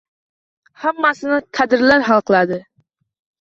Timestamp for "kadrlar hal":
1.59-2.25